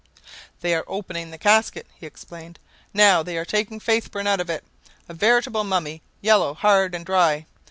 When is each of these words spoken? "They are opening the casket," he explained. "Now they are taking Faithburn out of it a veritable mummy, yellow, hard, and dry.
"They 0.61 0.73
are 0.73 0.83
opening 0.87 1.29
the 1.29 1.37
casket," 1.37 1.85
he 1.93 2.07
explained. 2.07 2.57
"Now 2.91 3.21
they 3.21 3.37
are 3.37 3.45
taking 3.45 3.79
Faithburn 3.79 4.25
out 4.25 4.39
of 4.39 4.49
it 4.49 4.63
a 5.07 5.13
veritable 5.13 5.63
mummy, 5.63 6.01
yellow, 6.21 6.55
hard, 6.55 6.95
and 6.95 7.05
dry. 7.05 7.45